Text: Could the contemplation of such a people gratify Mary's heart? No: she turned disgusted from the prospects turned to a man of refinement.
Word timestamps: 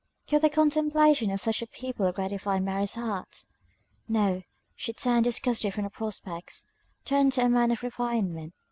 Could 0.27 0.41
the 0.41 0.49
contemplation 0.49 1.29
of 1.29 1.39
such 1.39 1.61
a 1.61 1.67
people 1.67 2.11
gratify 2.11 2.59
Mary's 2.59 2.95
heart? 2.95 3.43
No: 4.07 4.41
she 4.75 4.93
turned 4.93 5.25
disgusted 5.25 5.75
from 5.75 5.83
the 5.83 5.91
prospects 5.91 6.65
turned 7.05 7.33
to 7.33 7.45
a 7.45 7.49
man 7.49 7.69
of 7.69 7.83
refinement. 7.83 8.55